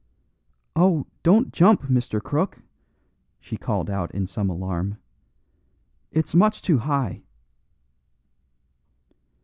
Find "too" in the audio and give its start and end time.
6.63-6.79